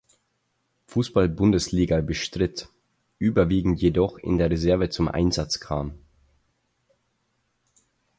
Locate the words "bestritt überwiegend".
2.01-3.79